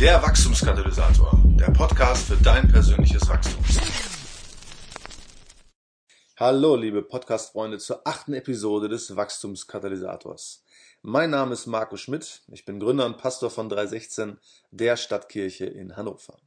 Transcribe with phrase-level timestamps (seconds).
[0.00, 3.62] Der Wachstumskatalysator, der Podcast für dein persönliches Wachstum.
[6.38, 10.64] Hallo, liebe Podcast-Freunde, zur achten Episode des Wachstumskatalysators.
[11.02, 14.38] Mein Name ist Marco Schmidt, ich bin Gründer und Pastor von 316,
[14.70, 16.38] der Stadtkirche in Hannover.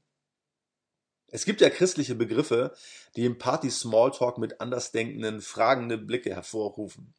[1.28, 2.74] Es gibt ja christliche Begriffe,
[3.16, 7.14] die im Party-Smalltalk mit andersdenkenden, fragende Blicke hervorrufen.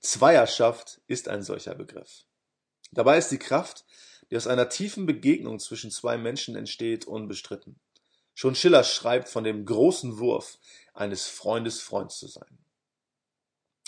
[0.00, 2.24] Zweierschaft ist ein solcher Begriff.
[2.90, 3.84] Dabei ist die Kraft,
[4.30, 7.80] die aus einer tiefen Begegnung zwischen zwei Menschen entsteht, unbestritten.
[8.34, 10.58] Schon Schiller schreibt von dem großen Wurf
[10.94, 12.58] eines Freundes Freund zu sein.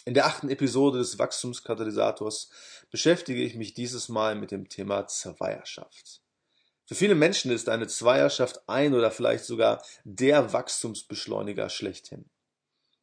[0.05, 2.51] In der achten Episode des Wachstumskatalysators
[2.91, 6.23] beschäftige ich mich dieses Mal mit dem Thema Zweierschaft.
[6.87, 12.25] Für viele Menschen ist eine Zweierschaft ein oder vielleicht sogar der Wachstumsbeschleuniger schlechthin.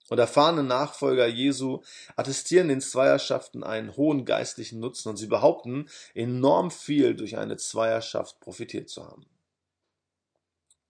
[0.09, 1.81] Und erfahrene Nachfolger Jesu
[2.15, 8.39] attestieren den Zweierschaften einen hohen geistlichen Nutzen und sie behaupten, enorm viel durch eine Zweierschaft
[8.39, 9.25] profitiert zu haben.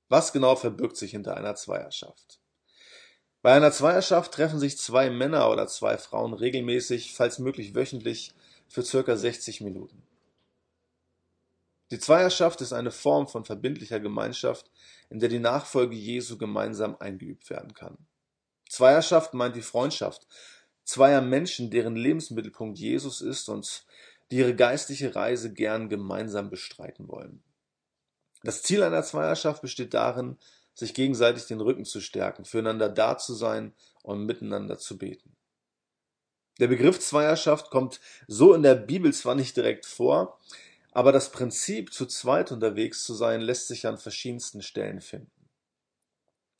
[0.09, 2.39] Was genau verbirgt sich hinter einer Zweierschaft?
[3.41, 8.33] Bei einer Zweierschaft treffen sich zwei Männer oder zwei Frauen regelmäßig, falls möglich wöchentlich,
[8.67, 10.03] für circa 60 Minuten.
[11.91, 14.69] Die Zweierschaft ist eine Form von verbindlicher Gemeinschaft,
[15.09, 17.97] in der die Nachfolge Jesu gemeinsam eingeübt werden kann.
[18.69, 20.27] Zweierschaft meint die Freundschaft
[20.83, 23.85] zweier Menschen, deren Lebensmittelpunkt Jesus ist und
[24.31, 27.43] die ihre geistliche Reise gern gemeinsam bestreiten wollen.
[28.43, 30.37] Das Ziel einer Zweierschaft besteht darin,
[30.73, 35.35] sich gegenseitig den Rücken zu stärken, füreinander da zu sein und miteinander zu beten.
[36.59, 40.39] Der Begriff Zweierschaft kommt so in der Bibel zwar nicht direkt vor,
[40.91, 45.36] aber das Prinzip, zu zweit unterwegs zu sein, lässt sich an verschiedensten Stellen finden.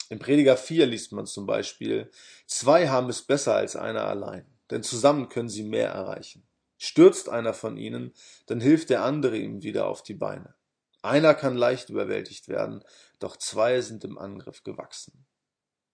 [0.09, 2.09] Im Prediger 4 liest man zum Beispiel,
[2.45, 6.47] zwei haben es besser als einer allein, denn zusammen können sie mehr erreichen.
[6.77, 8.13] Stürzt einer von ihnen,
[8.45, 10.53] dann hilft der andere ihm wieder auf die Beine.
[11.01, 12.83] Einer kann leicht überwältigt werden,
[13.19, 15.25] doch zwei sind im Angriff gewachsen.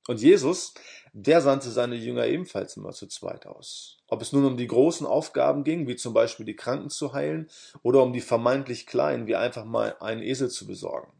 [0.07, 0.73] Und Jesus,
[1.13, 3.99] der sandte seine Jünger ebenfalls immer zu zweit aus.
[4.07, 7.49] Ob es nun um die großen Aufgaben ging, wie zum Beispiel die Kranken zu heilen,
[7.83, 11.13] oder um die vermeintlich kleinen, wie einfach mal einen Esel zu besorgen.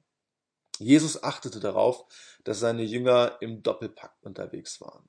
[0.80, 2.06] Jesus achtete darauf,
[2.44, 5.08] dass seine Jünger im Doppelpakt unterwegs waren.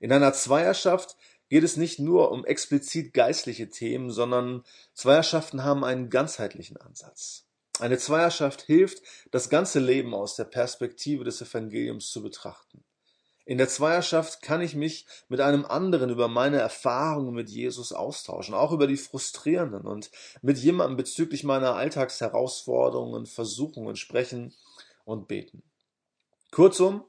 [0.00, 1.16] In einer Zweierschaft
[1.48, 7.46] geht es nicht nur um explizit geistliche Themen, sondern Zweierschaften haben einen ganzheitlichen Ansatz.
[7.80, 12.84] Eine Zweierschaft hilft, das ganze Leben aus der Perspektive des Evangeliums zu betrachten.
[13.46, 18.54] In der Zweierschaft kann ich mich mit einem anderen über meine Erfahrungen mit Jesus austauschen,
[18.54, 20.10] auch über die frustrierenden und
[20.40, 24.54] mit jemandem bezüglich meiner Alltagsherausforderungen Versuchungen sprechen
[25.04, 25.62] und beten.
[26.52, 27.04] Kurzum,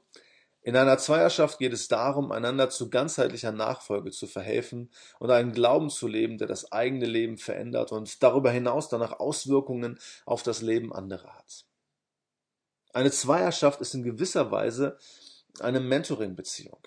[0.60, 5.88] in einer Zweierschaft geht es darum, einander zu ganzheitlicher Nachfolge zu verhelfen und einen Glauben
[5.88, 10.92] zu leben, der das eigene Leben verändert und darüber hinaus danach Auswirkungen auf das Leben
[10.92, 11.64] anderer hat.
[12.92, 14.98] Eine Zweierschaft ist in gewisser Weise
[15.60, 16.80] eine Mentoring-Beziehung.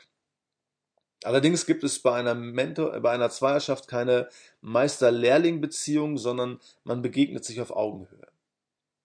[1.24, 4.30] Allerdings gibt es bei einer, Mentor, bei einer Zweierschaft keine
[4.62, 8.28] Meister-Lehrling-Beziehung, sondern man begegnet sich auf Augenhöhe.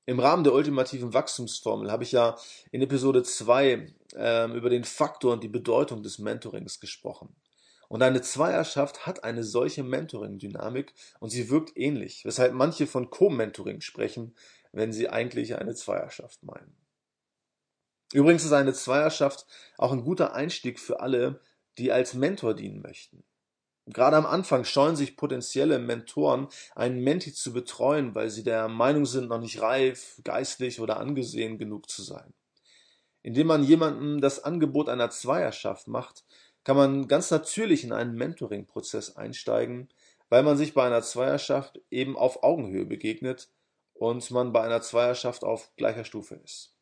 [0.07, 2.37] Im Rahmen der ultimativen Wachstumsformel habe ich ja
[2.71, 7.35] in Episode 2 äh, über den Faktor und die Bedeutung des Mentorings gesprochen.
[7.89, 13.81] Und eine Zweierschaft hat eine solche Mentoring-Dynamik und sie wirkt ähnlich, weshalb manche von Co-Mentoring
[13.81, 14.35] sprechen,
[14.73, 16.77] wenn sie eigentlich eine Zweierschaft meinen.
[18.15, 19.45] Übrigens ist eine Zweierschaft
[19.77, 21.41] auch ein guter Einstieg für alle,
[21.79, 23.25] die als Mentor dienen möchten.
[23.87, 29.05] Gerade am Anfang scheuen sich potenzielle Mentoren, einen Menti zu betreuen, weil sie der Meinung
[29.05, 32.33] sind, noch nicht reif, geistlich oder angesehen genug zu sein.
[33.23, 36.25] Indem man jemandem das Angebot einer Zweierschaft macht,
[36.63, 39.89] kann man ganz natürlich in einen Mentoring-Prozess einsteigen,
[40.29, 43.51] weil man sich bei einer Zweierschaft eben auf Augenhöhe begegnet
[43.93, 46.74] und man bei einer Zweierschaft auf gleicher Stufe ist.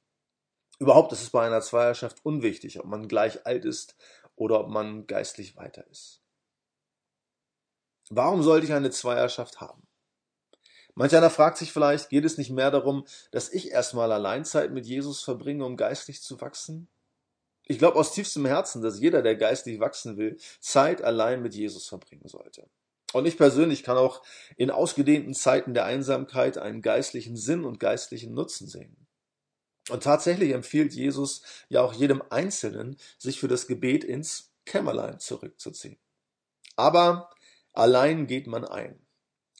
[0.82, 3.94] Überhaupt ist es bei einer Zweierschaft unwichtig, ob man gleich alt ist
[4.34, 6.25] oder ob man geistlich weiter ist.
[8.10, 9.87] Warum sollte ich eine Zweierschaft haben?
[10.97, 14.84] Manch einer fragt sich vielleicht, geht es nicht mehr darum, dass ich erstmal Alleinzeit mit
[14.84, 16.88] Jesus verbringe, um geistlich zu wachsen?
[17.69, 21.87] Ich glaube aus tiefstem Herzen, dass jeder, der geistlich wachsen will, Zeit allein mit Jesus
[21.87, 22.69] verbringen sollte.
[23.12, 24.20] Und ich persönlich kann auch
[24.56, 29.01] in ausgedehnten Zeiten der Einsamkeit einen geistlichen Sinn und geistlichen Nutzen sehen.
[29.90, 35.99] Und tatsächlich empfiehlt Jesus ja auch jedem Einzelnen, sich für das Gebet ins Kämmerlein zurückzuziehen.
[36.76, 37.31] Aber
[37.73, 39.05] allein geht man ein.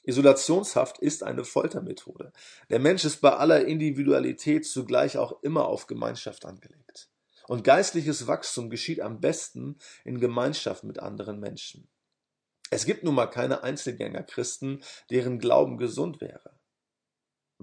[0.03, 2.33] Isolationshaft ist eine Foltermethode.
[2.69, 7.09] Der Mensch ist bei aller Individualität zugleich auch immer auf Gemeinschaft angelegt.
[7.47, 11.87] Und geistliches Wachstum geschieht am besten in Gemeinschaft mit anderen Menschen.
[12.69, 16.52] Es gibt nun mal keine Einzelgänger Christen, deren Glauben gesund wäre.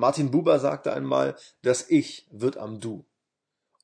[0.00, 3.04] Martin Buber sagte einmal, das Ich wird am Du.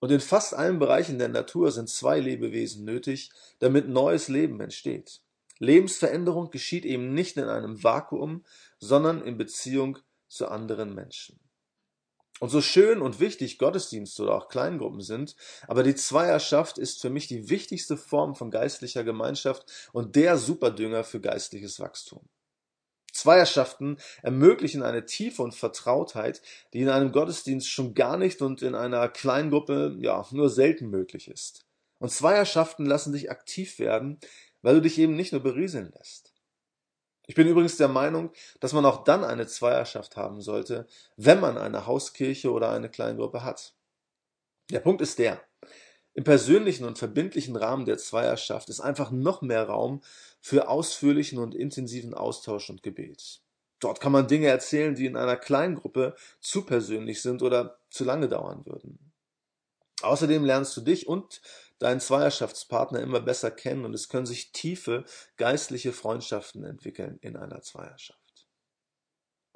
[0.00, 5.20] Und in fast allen Bereichen der Natur sind zwei Lebewesen nötig, damit neues Leben entsteht.
[5.58, 8.46] Lebensveränderung geschieht eben nicht in einem Vakuum,
[8.78, 11.38] sondern in Beziehung zu anderen Menschen.
[12.40, 15.36] Und so schön und wichtig Gottesdienste oder auch Kleingruppen sind,
[15.68, 21.04] aber die Zweierschaft ist für mich die wichtigste Form von geistlicher Gemeinschaft und der Superdünger
[21.04, 22.26] für geistliches Wachstum.
[23.16, 26.42] Zweierschaften ermöglichen eine Tiefe und Vertrautheit,
[26.72, 31.28] die in einem Gottesdienst schon gar nicht und in einer Kleingruppe ja nur selten möglich
[31.28, 31.66] ist.
[31.98, 34.18] Und Zweierschaften lassen dich aktiv werden,
[34.62, 36.34] weil du dich eben nicht nur berieseln lässt.
[37.26, 38.30] Ich bin übrigens der Meinung,
[38.60, 40.86] dass man auch dann eine Zweierschaft haben sollte,
[41.16, 43.74] wenn man eine Hauskirche oder eine Kleingruppe hat.
[44.70, 45.40] Der Punkt ist der,
[46.16, 50.00] im persönlichen und verbindlichen Rahmen der Zweierschaft ist einfach noch mehr Raum
[50.40, 53.42] für ausführlichen und intensiven Austausch und Gebet.
[53.80, 58.28] Dort kann man Dinge erzählen, die in einer Kleingruppe zu persönlich sind oder zu lange
[58.28, 59.12] dauern würden.
[60.00, 61.42] Außerdem lernst du dich und
[61.80, 65.04] deinen Zweierschaftspartner immer besser kennen und es können sich tiefe
[65.36, 68.25] geistliche Freundschaften entwickeln in einer Zweierschaft.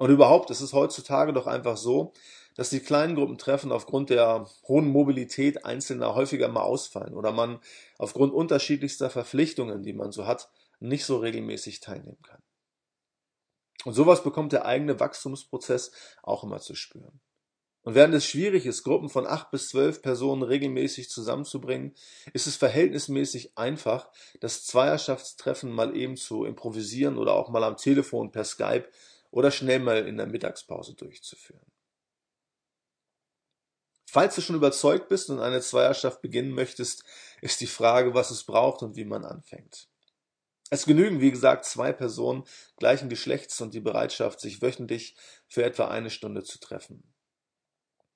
[0.01, 2.13] Und überhaupt ist es heutzutage doch einfach so,
[2.55, 7.59] dass die kleinen Gruppentreffen aufgrund der hohen Mobilität Einzelner häufiger mal ausfallen oder man
[7.99, 10.49] aufgrund unterschiedlichster Verpflichtungen, die man so hat,
[10.79, 12.41] nicht so regelmäßig teilnehmen kann.
[13.85, 15.91] Und sowas bekommt der eigene Wachstumsprozess
[16.23, 17.21] auch immer zu spüren.
[17.83, 21.93] Und während es schwierig ist, Gruppen von acht bis zwölf Personen regelmäßig zusammenzubringen,
[22.33, 24.09] ist es verhältnismäßig einfach,
[24.39, 28.87] das Zweierschaftstreffen mal eben zu improvisieren oder auch mal am Telefon per Skype
[29.31, 31.71] oder schnell mal in der Mittagspause durchzuführen.
[34.05, 37.05] Falls du schon überzeugt bist und eine Zweierschaft beginnen möchtest,
[37.41, 39.87] ist die Frage, was es braucht und wie man anfängt.
[40.69, 42.43] Es genügen, wie gesagt, zwei Personen
[42.77, 45.15] gleichen Geschlechts und die Bereitschaft, sich wöchentlich
[45.47, 47.03] für etwa eine Stunde zu treffen.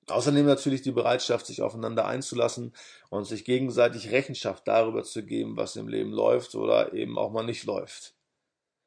[0.08, 2.74] Außerdem natürlich die Bereitschaft, sich aufeinander einzulassen
[3.10, 7.44] und sich gegenseitig Rechenschaft darüber zu geben, was im Leben läuft oder eben auch mal
[7.44, 8.15] nicht läuft.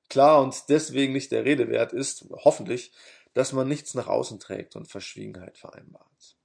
[0.09, 2.91] Klar und deswegen nicht der Rede wert ist, hoffentlich,
[3.33, 6.35] dass man nichts nach außen trägt und Verschwiegenheit vereinbart.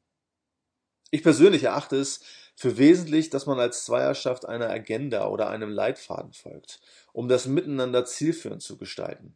[1.10, 2.20] Ich persönlich erachte es
[2.56, 6.80] für wesentlich, dass man als Zweierschaft einer Agenda oder einem Leitfaden folgt,
[7.12, 9.34] um das Miteinander zielführend zu gestalten.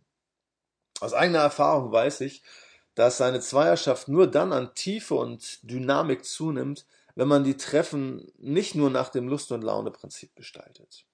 [1.00, 2.42] Aus eigener Erfahrung weiß ich,
[2.94, 6.84] dass seine Zweierschaft nur dann an Tiefe und Dynamik zunimmt,
[7.14, 11.07] wenn man die Treffen nicht nur nach dem Lust- und Laune-Prinzip gestaltet.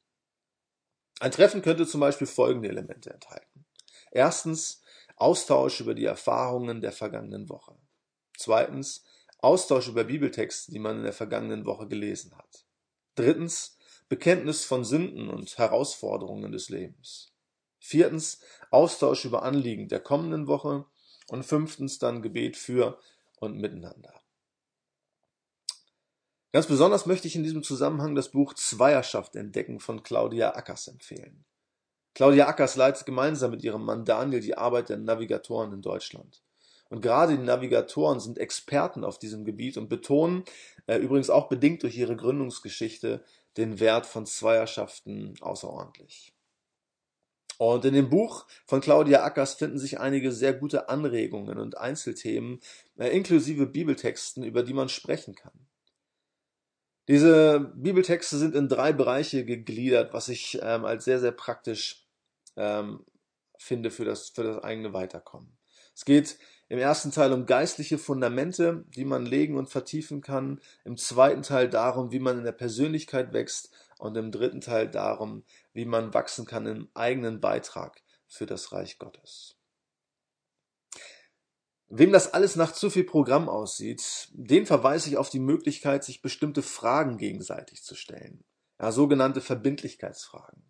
[1.20, 3.64] Ein Treffen könnte zum Beispiel folgende Elemente enthalten.
[4.10, 4.82] Erstens
[5.16, 7.76] Austausch über die Erfahrungen der vergangenen Woche.
[8.36, 9.04] Zweitens
[9.38, 12.64] Austausch über Bibeltexte, die man in der vergangenen Woche gelesen hat.
[13.14, 13.76] Drittens
[14.08, 17.32] Bekenntnis von Sünden und Herausforderungen des Lebens.
[17.78, 18.40] Viertens
[18.70, 20.86] Austausch über Anliegen der kommenden Woche
[21.28, 22.98] und fünftens dann Gebet für
[23.38, 24.23] und miteinander.
[26.54, 31.44] Ganz besonders möchte ich in diesem Zusammenhang das Buch Zweierschaft entdecken von Claudia Ackers empfehlen.
[32.14, 36.44] Claudia Ackers leitet gemeinsam mit ihrem Mann Daniel die Arbeit der Navigatoren in Deutschland.
[36.90, 40.44] Und gerade die Navigatoren sind Experten auf diesem Gebiet und betonen,
[40.86, 43.24] äh, übrigens auch bedingt durch ihre Gründungsgeschichte,
[43.56, 46.36] den Wert von Zweierschaften außerordentlich.
[47.58, 52.60] Und in dem Buch von Claudia Ackers finden sich einige sehr gute Anregungen und Einzelthemen,
[52.96, 55.66] äh, inklusive Bibeltexten, über die man sprechen kann.
[57.06, 62.06] Diese Bibeltexte sind in drei Bereiche gegliedert, was ich ähm, als sehr, sehr praktisch
[62.56, 63.04] ähm,
[63.58, 65.56] finde für das, für das eigene Weiterkommen.
[65.94, 70.60] Es geht im ersten Teil um geistliche Fundamente, die man legen und vertiefen kann.
[70.84, 73.70] Im zweiten Teil darum, wie man in der Persönlichkeit wächst.
[73.98, 78.98] Und im dritten Teil darum, wie man wachsen kann im eigenen Beitrag für das Reich
[78.98, 79.56] Gottes.
[81.96, 86.22] Wem das alles nach zu viel Programm aussieht, den verweise ich auf die Möglichkeit, sich
[86.22, 88.42] bestimmte Fragen gegenseitig zu stellen.
[88.80, 90.64] Ja, sogenannte Verbindlichkeitsfragen.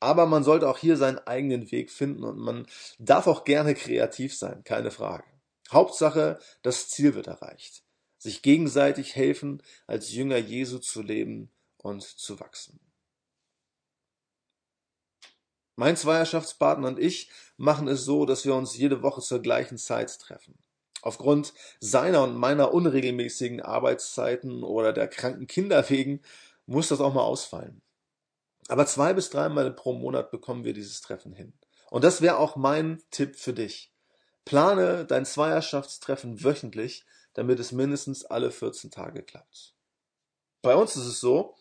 [0.00, 2.66] Aber man sollte auch hier seinen eigenen Weg finden und man
[2.98, 5.22] darf auch gerne kreativ sein, keine Frage.
[5.70, 7.84] Hauptsache, das Ziel wird erreicht.
[8.18, 12.80] Sich gegenseitig helfen, als Jünger Jesu zu leben und zu wachsen.
[15.76, 20.18] Mein Zweierschaftspartner und ich machen es so, dass wir uns jede Woche zur gleichen Zeit
[20.18, 20.58] treffen.
[21.02, 26.22] Aufgrund seiner und meiner unregelmäßigen Arbeitszeiten oder der kranken Kinder wegen
[26.64, 27.82] muss das auch mal ausfallen.
[28.68, 31.52] Aber zwei bis dreimal pro Monat bekommen wir dieses Treffen hin.
[31.90, 33.92] Und das wäre auch mein Tipp für dich.
[34.44, 37.04] Plane dein Zweierschaftstreffen wöchentlich,
[37.34, 39.74] damit es mindestens alle 14 Tage klappt.
[40.62, 41.54] Bei uns ist es so,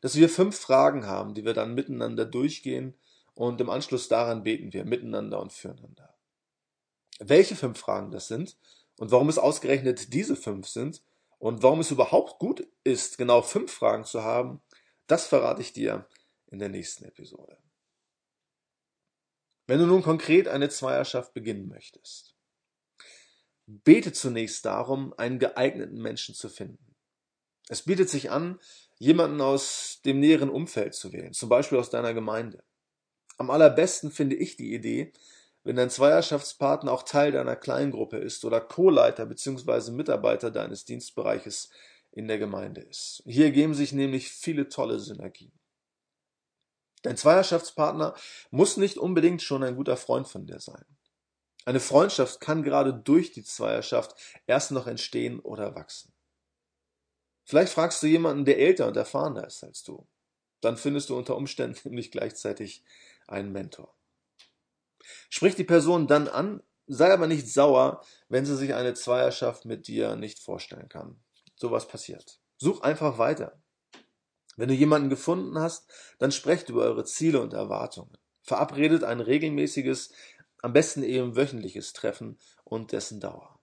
[0.00, 2.94] dass wir fünf Fragen haben, die wir dann miteinander durchgehen
[3.38, 6.12] und im Anschluss daran beten wir miteinander und füreinander.
[7.20, 8.58] Welche fünf Fragen das sind
[8.96, 11.04] und warum es ausgerechnet diese fünf sind
[11.38, 14.60] und warum es überhaupt gut ist, genau fünf Fragen zu haben,
[15.06, 16.08] das verrate ich dir
[16.48, 17.56] in der nächsten Episode.
[19.68, 22.34] Wenn du nun konkret eine Zweierschaft beginnen möchtest,
[23.66, 26.96] bete zunächst darum, einen geeigneten Menschen zu finden.
[27.68, 28.58] Es bietet sich an,
[28.98, 32.64] jemanden aus dem näheren Umfeld zu wählen, zum Beispiel aus deiner Gemeinde.
[33.38, 35.12] Am allerbesten finde ich die Idee,
[35.64, 39.92] wenn dein Zweierschaftspartner auch Teil deiner Kleingruppe ist oder Co-Leiter bzw.
[39.92, 41.70] Mitarbeiter deines Dienstbereiches
[42.10, 43.22] in der Gemeinde ist.
[43.26, 45.52] Hier ergeben sich nämlich viele tolle Synergien.
[47.02, 48.14] Dein Zweierschaftspartner
[48.50, 50.84] muss nicht unbedingt schon ein guter Freund von dir sein.
[51.64, 54.14] Eine Freundschaft kann gerade durch die Zweierschaft
[54.46, 56.12] erst noch entstehen oder wachsen.
[57.44, 60.06] Vielleicht fragst du jemanden, der älter und erfahrener ist als du.
[60.60, 62.82] Dann findest du unter Umständen nämlich gleichzeitig
[63.28, 63.94] einen Mentor.
[65.30, 69.86] Sprich die Person dann an, sei aber nicht sauer, wenn sie sich eine Zweierschaft mit
[69.86, 71.20] dir nicht vorstellen kann.
[71.56, 72.40] Sowas passiert.
[72.56, 73.60] Such einfach weiter.
[74.56, 78.18] Wenn du jemanden gefunden hast, dann sprecht über eure Ziele und Erwartungen.
[78.42, 80.10] Verabredet ein regelmäßiges,
[80.62, 83.60] am besten eben wöchentliches Treffen und dessen Dauer.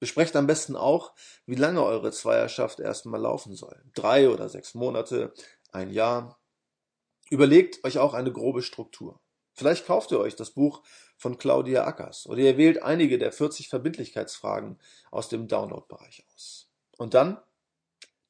[0.00, 1.14] Besprecht am besten auch,
[1.46, 3.80] wie lange eure Zweierschaft erstmal laufen soll.
[3.94, 5.32] Drei oder sechs Monate,
[5.70, 6.40] ein Jahr.
[7.30, 9.20] Überlegt euch auch eine grobe Struktur.
[9.52, 10.82] Vielleicht kauft ihr euch das Buch
[11.16, 14.78] von Claudia Ackers oder ihr wählt einige der 40 Verbindlichkeitsfragen
[15.10, 16.68] aus dem Download-Bereich aus.
[16.98, 17.40] Und dann,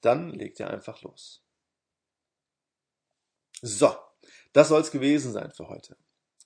[0.00, 1.42] dann legt ihr einfach los.
[3.62, 3.96] So,
[4.52, 5.96] das soll's gewesen sein für heute.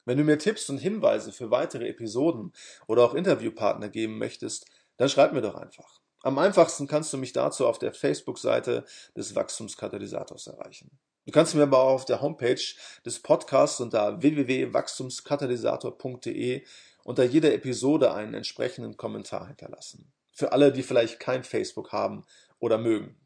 [0.05, 2.53] Wenn du mir Tipps und Hinweise für weitere Episoden
[2.87, 6.01] oder auch Interviewpartner geben möchtest, dann schreib mir doch einfach.
[6.23, 8.85] Am einfachsten kannst du mich dazu auf der Facebook-Seite
[9.17, 10.99] des Wachstumskatalysators erreichen.
[11.29, 12.63] Du kannst mir aber auch auf der Homepage
[13.05, 16.65] des Podcasts unter www.wachstumskatalysator.de
[17.05, 20.11] unter jeder Episode einen entsprechenden Kommentar hinterlassen.
[20.33, 22.25] Für alle, die vielleicht kein Facebook haben
[22.61, 23.21] oder mögen.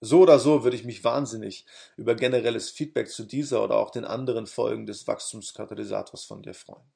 [0.00, 4.04] So oder so würde ich mich wahnsinnig über generelles Feedback zu dieser oder auch den
[4.04, 6.92] anderen Folgen des Wachstumskatalysators von dir freuen.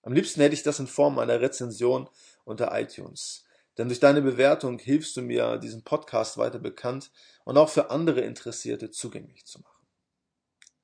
[0.00, 2.08] Am liebsten hätte ich das in Form einer Rezension
[2.46, 3.44] unter iTunes.
[3.78, 7.12] Denn durch deine Bewertung hilfst du mir, diesen Podcast weiter bekannt
[7.44, 9.86] und auch für andere Interessierte zugänglich zu machen.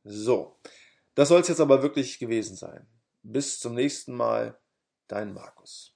[0.05, 0.59] So,
[1.15, 2.87] das soll es jetzt aber wirklich gewesen sein.
[3.23, 4.59] Bis zum nächsten Mal,
[5.09, 5.94] dein Markus.